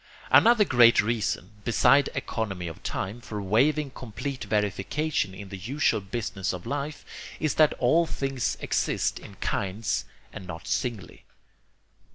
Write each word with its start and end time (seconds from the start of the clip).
Another 0.31 0.63
great 0.65 0.99
reason 0.99 1.51
beside 1.63 2.09
economy 2.15 2.67
of 2.67 2.81
time 2.81 3.21
for 3.21 3.39
waiving 3.39 3.91
complete 3.91 4.45
verification 4.45 5.35
in 5.35 5.49
the 5.49 5.57
usual 5.59 5.99
business 6.01 6.53
of 6.53 6.65
life 6.65 7.05
is 7.39 7.53
that 7.53 7.73
all 7.73 8.07
things 8.07 8.57
exist 8.61 9.19
in 9.19 9.35
kinds 9.35 10.05
and 10.33 10.47
not 10.47 10.67
singly. 10.67 11.23